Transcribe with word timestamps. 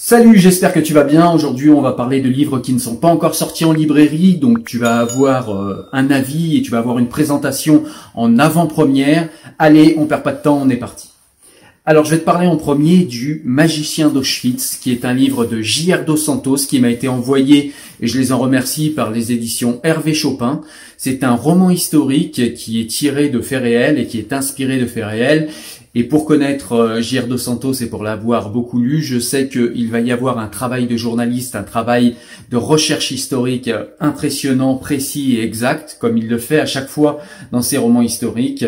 Salut, 0.00 0.38
j'espère 0.38 0.72
que 0.72 0.78
tu 0.78 0.92
vas 0.92 1.02
bien. 1.02 1.28
Aujourd'hui, 1.32 1.70
on 1.70 1.80
va 1.80 1.90
parler 1.90 2.20
de 2.20 2.28
livres 2.28 2.60
qui 2.60 2.72
ne 2.72 2.78
sont 2.78 2.94
pas 2.94 3.08
encore 3.08 3.34
sortis 3.34 3.64
en 3.64 3.72
librairie, 3.72 4.36
donc 4.36 4.64
tu 4.64 4.78
vas 4.78 5.00
avoir 5.00 5.50
euh, 5.50 5.88
un 5.92 6.12
avis 6.12 6.56
et 6.56 6.62
tu 6.62 6.70
vas 6.70 6.78
avoir 6.78 7.00
une 7.00 7.08
présentation 7.08 7.82
en 8.14 8.38
avant-première. 8.38 9.28
Allez, 9.58 9.96
on 9.98 10.06
perd 10.06 10.22
pas 10.22 10.30
de 10.30 10.40
temps, 10.40 10.62
on 10.62 10.70
est 10.70 10.76
parti. 10.76 11.08
Alors, 11.84 12.04
je 12.04 12.10
vais 12.10 12.20
te 12.20 12.24
parler 12.24 12.46
en 12.46 12.56
premier 12.56 12.98
du 12.98 13.42
Magicien 13.44 14.08
d'Auschwitz, 14.08 14.76
qui 14.80 14.92
est 14.92 15.04
un 15.04 15.14
livre 15.14 15.46
de 15.46 15.62
J.R. 15.62 16.04
Dos 16.04 16.16
Santos 16.16 16.58
qui 16.68 16.78
m'a 16.78 16.90
été 16.90 17.08
envoyé, 17.08 17.72
et 18.00 18.06
je 18.06 18.20
les 18.20 18.30
en 18.30 18.38
remercie, 18.38 18.90
par 18.90 19.10
les 19.10 19.32
éditions 19.32 19.80
Hervé 19.82 20.14
Chopin. 20.14 20.60
C'est 20.96 21.24
un 21.24 21.34
roman 21.34 21.70
historique 21.70 22.54
qui 22.54 22.80
est 22.80 22.86
tiré 22.86 23.30
de 23.30 23.40
faits 23.40 23.62
réels 23.62 23.98
et 23.98 24.06
qui 24.06 24.18
est 24.18 24.32
inspiré 24.32 24.78
de 24.78 24.86
faits 24.86 25.06
réels 25.06 25.48
et 25.94 26.04
pour 26.04 26.24
connaître 26.24 26.72
euh, 26.72 27.00
J.R. 27.00 27.26
Dos 27.26 27.38
Santos 27.38 27.74
et 27.74 27.86
pour 27.86 28.02
l'avoir 28.02 28.50
beaucoup 28.50 28.80
lu, 28.80 29.02
je 29.02 29.18
sais 29.18 29.48
qu'il 29.48 29.90
va 29.90 30.00
y 30.00 30.12
avoir 30.12 30.38
un 30.38 30.48
travail 30.48 30.86
de 30.86 30.96
journaliste, 30.96 31.56
un 31.56 31.62
travail 31.62 32.16
de 32.50 32.56
recherche 32.56 33.10
historique 33.10 33.70
impressionnant, 34.00 34.76
précis 34.76 35.36
et 35.36 35.42
exact, 35.42 35.96
comme 36.00 36.16
il 36.16 36.28
le 36.28 36.38
fait 36.38 36.60
à 36.60 36.66
chaque 36.66 36.88
fois 36.88 37.18
dans 37.52 37.62
ses 37.62 37.78
romans 37.78 38.02
historiques. 38.02 38.64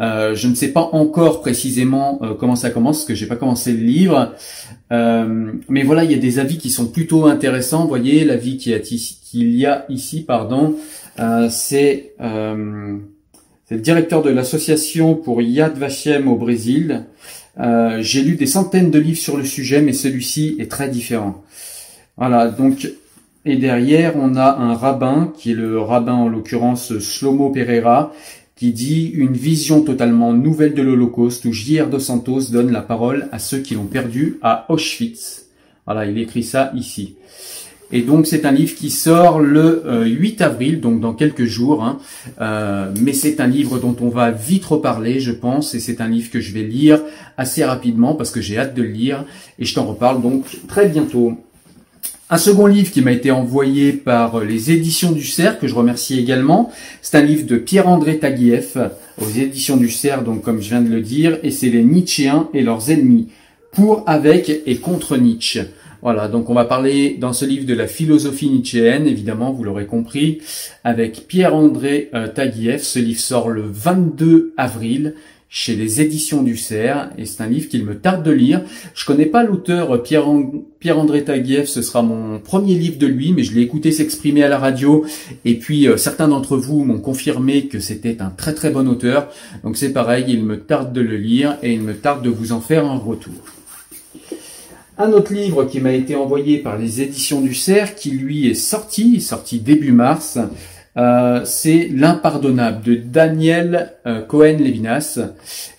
Euh, 0.00 0.34
je 0.34 0.48
ne 0.48 0.54
sais 0.54 0.72
pas 0.72 0.88
encore 0.92 1.40
précisément 1.40 2.18
euh, 2.22 2.34
comment 2.34 2.56
ça 2.56 2.70
commence, 2.70 2.98
parce 2.98 3.08
que 3.08 3.14
j'ai 3.14 3.26
pas 3.26 3.36
commencé 3.36 3.72
le 3.72 3.84
livre. 3.84 4.34
Euh, 4.90 5.52
mais 5.68 5.82
voilà, 5.84 6.04
il 6.04 6.10
y 6.10 6.14
a 6.14 6.18
des 6.18 6.38
avis 6.38 6.58
qui 6.58 6.70
sont 6.70 6.86
plutôt 6.86 7.26
intéressants. 7.26 7.82
Vous 7.82 7.88
voyez, 7.88 8.24
l'avis 8.24 8.56
qu'il 8.56 8.72
y 9.58 9.66
a 9.66 9.84
ici, 9.88 10.24
pardon, 10.26 10.76
c'est 11.50 12.14
directeur 13.78 14.22
de 14.22 14.30
l'association 14.30 15.14
pour 15.14 15.42
Yad 15.42 15.78
Vashem 15.78 16.28
au 16.28 16.36
Brésil. 16.36 17.04
Euh, 17.60 17.98
j'ai 18.00 18.22
lu 18.22 18.36
des 18.36 18.46
centaines 18.46 18.90
de 18.90 18.98
livres 18.98 19.18
sur 19.18 19.36
le 19.36 19.44
sujet, 19.44 19.82
mais 19.82 19.92
celui-ci 19.92 20.56
est 20.58 20.70
très 20.70 20.88
différent. 20.88 21.42
Voilà, 22.16 22.48
donc, 22.48 22.90
et 23.44 23.56
derrière, 23.56 24.14
on 24.16 24.36
a 24.36 24.56
un 24.56 24.74
rabbin, 24.74 25.32
qui 25.36 25.52
est 25.52 25.54
le 25.54 25.80
rabbin 25.80 26.14
en 26.14 26.28
l'occurrence 26.28 26.98
Slomo 26.98 27.50
Pereira, 27.50 28.12
qui 28.56 28.72
dit 28.72 29.08
une 29.08 29.32
vision 29.32 29.82
totalement 29.82 30.32
nouvelle 30.32 30.74
de 30.74 30.82
l'Holocauste, 30.82 31.44
où 31.46 31.52
J.R. 31.52 31.88
Dos 31.88 31.98
Santos 31.98 32.50
donne 32.52 32.70
la 32.70 32.82
parole 32.82 33.28
à 33.32 33.38
ceux 33.38 33.58
qui 33.58 33.74
l'ont 33.74 33.86
perdu 33.86 34.38
à 34.42 34.66
Auschwitz. 34.68 35.46
Voilà, 35.84 36.06
il 36.06 36.16
écrit 36.18 36.44
ça 36.44 36.70
ici. 36.74 37.16
Et 37.92 38.00
donc 38.00 38.26
c'est 38.26 38.46
un 38.46 38.52
livre 38.52 38.74
qui 38.74 38.90
sort 38.90 39.38
le 39.38 39.82
8 40.06 40.40
euh, 40.40 40.44
avril, 40.44 40.80
donc 40.80 41.00
dans 41.00 41.12
quelques 41.12 41.44
jours. 41.44 41.84
Hein. 41.84 41.98
Euh, 42.40 42.90
mais 43.00 43.12
c'est 43.12 43.40
un 43.40 43.46
livre 43.46 43.78
dont 43.78 43.96
on 44.00 44.08
va 44.08 44.30
vite 44.30 44.64
reparler, 44.64 45.20
je 45.20 45.32
pense, 45.32 45.74
et 45.74 45.80
c'est 45.80 46.00
un 46.00 46.08
livre 46.08 46.30
que 46.30 46.40
je 46.40 46.52
vais 46.54 46.62
lire 46.62 47.00
assez 47.36 47.64
rapidement 47.64 48.14
parce 48.14 48.30
que 48.30 48.40
j'ai 48.40 48.58
hâte 48.58 48.74
de 48.74 48.82
le 48.82 48.88
lire, 48.88 49.24
et 49.58 49.64
je 49.64 49.74
t'en 49.74 49.84
reparle 49.84 50.22
donc 50.22 50.44
très 50.66 50.88
bientôt. 50.88 51.34
Un 52.30 52.38
second 52.38 52.66
livre 52.66 52.90
qui 52.90 53.02
m'a 53.02 53.12
été 53.12 53.30
envoyé 53.30 53.92
par 53.92 54.40
les 54.40 54.70
éditions 54.70 55.12
du 55.12 55.22
Cerf, 55.22 55.58
que 55.58 55.68
je 55.68 55.74
remercie 55.74 56.18
également, 56.18 56.72
c'est 57.02 57.18
un 57.18 57.22
livre 57.22 57.46
de 57.46 57.58
Pierre-André 57.58 58.18
Taguieff 58.18 58.78
aux 59.20 59.28
éditions 59.28 59.76
du 59.76 59.90
Cerf, 59.90 60.24
donc 60.24 60.40
comme 60.40 60.62
je 60.62 60.70
viens 60.70 60.80
de 60.80 60.88
le 60.88 61.02
dire, 61.02 61.38
et 61.42 61.50
c'est 61.50 61.68
les 61.68 61.84
Nietzschéens 61.84 62.48
et 62.54 62.62
leurs 62.62 62.90
ennemis, 62.90 63.28
pour, 63.70 64.02
avec 64.06 64.62
et 64.64 64.76
contre 64.76 65.18
Nietzsche. 65.18 65.60
Voilà, 66.02 66.26
donc 66.26 66.50
on 66.50 66.54
va 66.54 66.64
parler 66.64 67.16
dans 67.20 67.32
ce 67.32 67.44
livre 67.44 67.64
de 67.64 67.74
la 67.74 67.86
philosophie 67.86 68.50
nietzschéenne, 68.50 69.06
évidemment, 69.06 69.52
vous 69.52 69.62
l'aurez 69.62 69.86
compris, 69.86 70.38
avec 70.82 71.28
Pierre-André 71.28 72.10
euh, 72.12 72.26
Taguieff. 72.26 72.82
Ce 72.82 72.98
livre 72.98 73.20
sort 73.20 73.48
le 73.48 73.62
22 73.62 74.52
avril 74.56 75.14
chez 75.48 75.76
les 75.76 76.00
éditions 76.00 76.42
du 76.42 76.56
Cerf, 76.56 77.10
et 77.18 77.24
c'est 77.24 77.40
un 77.40 77.46
livre 77.46 77.68
qu'il 77.68 77.84
me 77.84 77.94
tarde 77.94 78.24
de 78.24 78.32
lire. 78.32 78.62
Je 78.94 79.04
connais 79.04 79.26
pas 79.26 79.44
l'auteur 79.44 79.94
euh, 79.94 80.02
Pierre-André 80.80 81.22
Taguieff, 81.22 81.68
ce 81.68 81.82
sera 81.82 82.02
mon 82.02 82.40
premier 82.40 82.74
livre 82.74 82.98
de 82.98 83.06
lui, 83.06 83.32
mais 83.32 83.44
je 83.44 83.54
l'ai 83.54 83.60
écouté 83.60 83.92
s'exprimer 83.92 84.42
à 84.42 84.48
la 84.48 84.58
radio, 84.58 85.04
et 85.44 85.54
puis 85.54 85.86
euh, 85.86 85.96
certains 85.96 86.26
d'entre 86.26 86.56
vous 86.56 86.82
m'ont 86.82 86.98
confirmé 86.98 87.68
que 87.68 87.78
c'était 87.78 88.20
un 88.20 88.30
très 88.30 88.54
très 88.54 88.70
bon 88.70 88.88
auteur, 88.88 89.28
donc 89.62 89.76
c'est 89.76 89.92
pareil, 89.92 90.24
il 90.26 90.42
me 90.42 90.58
tarde 90.58 90.92
de 90.92 91.00
le 91.00 91.16
lire, 91.16 91.58
et 91.62 91.72
il 91.72 91.82
me 91.82 91.94
tarde 91.94 92.24
de 92.24 92.30
vous 92.30 92.50
en 92.50 92.60
faire 92.60 92.86
un 92.86 92.98
retour. 92.98 93.61
Un 94.98 95.12
autre 95.12 95.32
livre 95.32 95.64
qui 95.64 95.80
m'a 95.80 95.92
été 95.92 96.14
envoyé 96.14 96.58
par 96.58 96.76
les 96.76 97.00
éditions 97.00 97.40
du 97.40 97.54
Cerf, 97.54 97.94
qui 97.94 98.10
lui 98.10 98.48
est 98.48 98.54
sorti, 98.54 99.22
sorti 99.22 99.58
début 99.58 99.92
mars, 99.92 100.38
euh, 100.98 101.40
c'est 101.46 101.88
L'impardonnable 101.88 102.84
de 102.84 102.94
Daniel 102.96 103.94
euh, 104.06 104.20
Cohen-Levinas. 104.20 105.18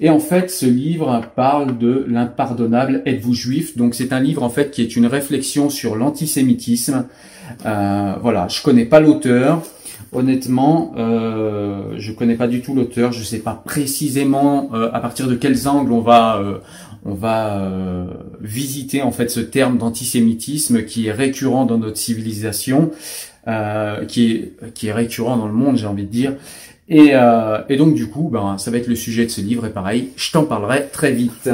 Et 0.00 0.10
en 0.10 0.18
fait, 0.18 0.50
ce 0.50 0.66
livre 0.66 1.22
parle 1.34 1.78
de 1.78 2.04
l'impardonnable 2.06 3.00
Êtes-vous 3.06 3.32
juif? 3.32 3.78
Donc 3.78 3.94
c'est 3.94 4.12
un 4.12 4.20
livre 4.20 4.42
en 4.42 4.50
fait 4.50 4.70
qui 4.70 4.82
est 4.82 4.94
une 4.94 5.06
réflexion 5.06 5.70
sur 5.70 5.96
l'antisémitisme. 5.96 7.06
Euh, 7.64 8.12
voilà, 8.20 8.46
je 8.48 8.62
connais 8.62 8.84
pas 8.84 9.00
l'auteur. 9.00 9.62
Honnêtement, 10.12 10.92
euh, 10.98 11.94
je 11.96 12.12
connais 12.12 12.34
pas 12.34 12.46
du 12.46 12.60
tout 12.60 12.74
l'auteur. 12.74 13.12
Je 13.12 13.24
sais 13.24 13.38
pas 13.38 13.62
précisément 13.64 14.70
à 14.92 15.00
partir 15.00 15.28
de 15.28 15.34
quels 15.34 15.66
angles 15.66 15.92
on 15.92 16.00
va 16.00 16.42
on 17.04 17.14
va 17.14 17.60
euh, 17.60 18.06
visiter 18.40 19.02
en 19.02 19.12
fait 19.12 19.30
ce 19.30 19.40
terme 19.40 19.78
d'antisémitisme 19.78 20.84
qui 20.84 21.06
est 21.06 21.12
récurrent 21.12 21.64
dans 21.64 21.78
notre 21.78 21.96
civilisation, 21.96 22.90
euh, 23.46 24.04
qui 24.04 24.32
est 24.32 24.72
qui 24.74 24.88
est 24.88 24.92
récurrent 24.92 25.36
dans 25.36 25.46
le 25.46 25.52
monde, 25.52 25.76
j'ai 25.76 25.86
envie 25.86 26.04
de 26.04 26.10
dire. 26.10 26.34
Et, 26.88 27.10
euh, 27.12 27.58
et 27.68 27.76
donc 27.76 27.94
du 27.94 28.08
coup, 28.08 28.30
ben, 28.32 28.56
ça 28.58 28.70
va 28.70 28.78
être 28.78 28.86
le 28.86 28.96
sujet 28.96 29.26
de 29.26 29.30
ce 29.30 29.40
livre 29.40 29.66
et 29.66 29.70
pareil, 29.70 30.08
je 30.16 30.32
t'en 30.32 30.44
parlerai 30.44 30.88
très 30.92 31.12
vite. 31.12 31.50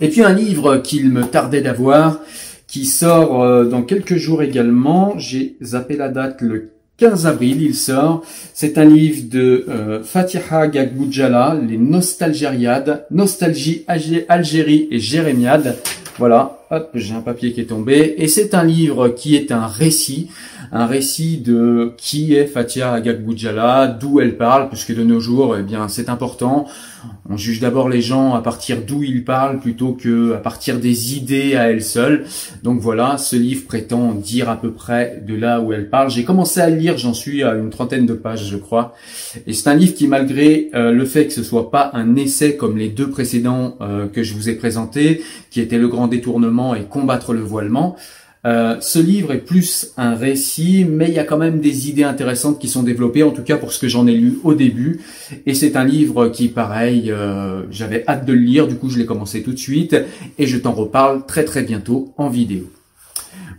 Et 0.00 0.08
puis 0.08 0.22
un 0.22 0.32
livre 0.32 0.78
qu'il 0.78 1.10
me 1.10 1.24
tardait 1.24 1.62
d'avoir, 1.62 2.20
qui 2.66 2.86
sort 2.86 3.66
dans 3.66 3.82
quelques 3.82 4.16
jours 4.16 4.42
également. 4.42 5.14
J'ai 5.18 5.56
zappé 5.62 5.96
la 5.96 6.08
date 6.08 6.40
le 6.40 6.70
15 7.00 7.26
avril, 7.26 7.62
il 7.62 7.74
sort. 7.74 8.22
C'est 8.52 8.76
un 8.76 8.84
livre 8.84 9.22
de 9.30 9.64
euh, 9.70 10.02
Fatiha 10.04 10.68
Gagboudjala, 10.68 11.56
Les 11.66 11.78
Nostalgériades, 11.78 13.06
Nostalgie, 13.10 13.86
Algérie 14.28 14.86
et 14.90 14.98
Jérémiade. 14.98 15.78
Voilà, 16.18 16.59
hop, 16.70 16.90
j'ai 16.94 17.14
un 17.14 17.20
papier 17.20 17.52
qui 17.52 17.60
est 17.60 17.66
tombé. 17.66 18.14
Et 18.18 18.28
c'est 18.28 18.54
un 18.54 18.64
livre 18.64 19.08
qui 19.08 19.34
est 19.34 19.50
un 19.50 19.66
récit, 19.66 20.30
un 20.72 20.86
récit 20.86 21.38
de 21.38 21.92
qui 21.96 22.34
est 22.34 22.46
Fatia 22.46 22.92
Agagboudjala, 22.92 23.88
d'où 23.88 24.20
elle 24.20 24.36
parle, 24.36 24.68
puisque 24.68 24.94
de 24.94 25.02
nos 25.02 25.20
jours, 25.20 25.56
eh 25.58 25.62
bien, 25.62 25.88
c'est 25.88 26.08
important. 26.08 26.66
On 27.28 27.36
juge 27.36 27.60
d'abord 27.60 27.88
les 27.88 28.02
gens 28.02 28.34
à 28.34 28.42
partir 28.42 28.82
d'où 28.86 29.02
ils 29.02 29.24
parlent 29.24 29.58
plutôt 29.58 29.92
que 29.92 30.34
à 30.34 30.38
partir 30.38 30.78
des 30.78 31.16
idées 31.16 31.56
à 31.56 31.70
elles 31.70 31.82
seules. 31.82 32.24
Donc 32.62 32.80
voilà, 32.80 33.18
ce 33.18 33.36
livre 33.36 33.66
prétend 33.66 34.12
dire 34.12 34.48
à 34.50 34.60
peu 34.60 34.70
près 34.70 35.22
de 35.26 35.34
là 35.34 35.60
où 35.60 35.72
elle 35.72 35.88
parle. 35.88 36.10
J'ai 36.10 36.24
commencé 36.24 36.60
à 36.60 36.68
le 36.68 36.76
lire, 36.76 36.98
j'en 36.98 37.14
suis 37.14 37.42
à 37.42 37.54
une 37.54 37.70
trentaine 37.70 38.06
de 38.06 38.14
pages, 38.14 38.46
je 38.46 38.56
crois. 38.56 38.94
Et 39.46 39.54
c'est 39.54 39.68
un 39.68 39.74
livre 39.74 39.94
qui, 39.94 40.08
malgré 40.08 40.70
euh, 40.74 40.92
le 40.92 41.04
fait 41.04 41.26
que 41.26 41.32
ce 41.32 41.42
soit 41.42 41.70
pas 41.70 41.90
un 41.94 42.16
essai 42.16 42.56
comme 42.56 42.76
les 42.76 42.88
deux 42.88 43.08
précédents 43.08 43.76
euh, 43.80 44.06
que 44.06 44.22
je 44.22 44.34
vous 44.34 44.48
ai 44.48 44.54
présentés, 44.54 45.22
qui 45.50 45.60
étaient 45.60 45.78
le 45.78 45.88
grand 45.88 46.06
détournement 46.06 46.59
et 46.74 46.84
combattre 46.84 47.32
le 47.32 47.40
voilement, 47.40 47.96
euh, 48.46 48.76
ce 48.80 48.98
livre 48.98 49.32
est 49.32 49.44
plus 49.44 49.92
un 49.98 50.14
récit, 50.14 50.86
mais 50.88 51.08
il 51.08 51.14
y 51.14 51.18
a 51.18 51.24
quand 51.24 51.36
même 51.36 51.60
des 51.60 51.90
idées 51.90 52.04
intéressantes 52.04 52.58
qui 52.58 52.68
sont 52.68 52.82
développées, 52.82 53.22
en 53.22 53.32
tout 53.32 53.42
cas 53.42 53.58
pour 53.58 53.72
ce 53.72 53.78
que 53.78 53.88
j'en 53.88 54.06
ai 54.06 54.14
lu 54.14 54.38
au 54.44 54.54
début. 54.54 55.00
Et 55.46 55.54
c'est 55.54 55.76
un 55.76 55.84
livre 55.84 56.28
qui, 56.28 56.48
pareil, 56.48 57.10
euh, 57.10 57.62
j'avais 57.70 58.04
hâte 58.08 58.24
de 58.24 58.32
le 58.32 58.40
lire, 58.40 58.66
du 58.66 58.76
coup 58.76 58.88
je 58.88 58.98
l'ai 58.98 59.06
commencé 59.06 59.42
tout 59.42 59.52
de 59.52 59.58
suite, 59.58 59.94
et 60.38 60.46
je 60.46 60.56
t'en 60.56 60.72
reparle 60.72 61.26
très 61.26 61.44
très 61.44 61.62
bientôt 61.62 62.14
en 62.16 62.28
vidéo. 62.28 62.70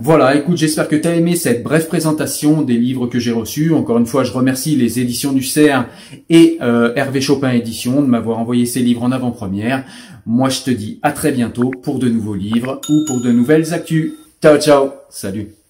Voilà, 0.03 0.35
écoute, 0.35 0.57
j'espère 0.57 0.87
que 0.87 0.95
tu 0.95 1.07
as 1.07 1.13
aimé 1.13 1.35
cette 1.35 1.61
brève 1.61 1.87
présentation 1.87 2.63
des 2.63 2.73
livres 2.73 3.05
que 3.05 3.19
j'ai 3.19 3.31
reçus. 3.31 3.71
Encore 3.71 3.99
une 3.99 4.07
fois, 4.07 4.23
je 4.23 4.31
remercie 4.31 4.75
les 4.75 4.99
éditions 4.99 5.31
du 5.31 5.43
CERF 5.43 5.85
et 6.27 6.57
euh, 6.59 6.91
Hervé 6.95 7.21
Chopin 7.21 7.51
Édition 7.51 8.01
de 8.01 8.07
m'avoir 8.07 8.39
envoyé 8.39 8.65
ces 8.65 8.79
livres 8.79 9.03
en 9.03 9.11
avant-première. 9.11 9.85
Moi, 10.25 10.49
je 10.49 10.61
te 10.61 10.71
dis 10.71 10.99
à 11.03 11.11
très 11.11 11.31
bientôt 11.31 11.69
pour 11.83 11.99
de 11.99 12.09
nouveaux 12.09 12.33
livres 12.33 12.81
ou 12.89 13.05
pour 13.05 13.21
de 13.21 13.31
nouvelles 13.31 13.75
actus. 13.75 14.13
Ciao, 14.41 14.57
ciao. 14.57 14.89
Salut. 15.11 15.60